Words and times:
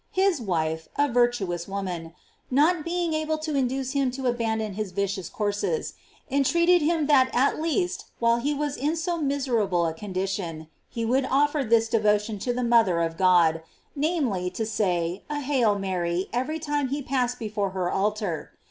His 0.09 0.41
wife, 0.41 0.87
a 0.95 1.07
virtuous 1.07 1.67
woman, 1.67 2.15
not 2.49 2.83
being 2.83 3.13
able 3.13 3.37
to 3.37 3.53
induce 3.55 3.91
him 3.91 4.09
to 4.17 4.25
abandon 4.25 4.73
his 4.73 4.91
vicious 4.91 5.29
courses, 5.29 5.93
entreated 6.31 6.81
him 6.81 7.05
that 7.05 7.29
at 7.35 7.61
least, 7.61 8.05
while 8.17 8.37
he 8.37 8.51
was 8.51 8.75
in 8.77 8.95
so 8.95 9.19
miserable 9.19 9.85
a 9.85 9.93
condi 9.93 10.27
tion, 10.27 10.69
he 10.89 11.05
would 11.05 11.25
offer 11.29 11.63
this 11.63 11.87
devotion 11.87 12.39
to 12.39 12.51
the 12.51 12.63
mother 12.63 12.99
of 12.99 13.15
God, 13.15 13.61
namely, 13.95 14.49
to 14.49 14.65
say 14.65 15.21
a 15.29 15.39
"Hail 15.41 15.77
Mary" 15.77 16.29
every 16.33 16.57
time 16.57 16.87
he 16.87 17.03
passed 17.03 17.37
before 17.37 17.69
her 17.69 17.91
altar. 17.91 18.53